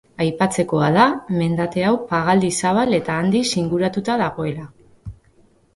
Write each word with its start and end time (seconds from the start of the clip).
Aipatzekoa 0.23 0.87
da, 0.95 1.03
mendate 1.41 1.83
hau 1.89 1.93
pagadi 2.15 2.49
zabal 2.63 2.99
eta 3.01 3.19
handiz 3.25 3.47
inguratuta 3.65 4.19
dagoela. 4.25 4.69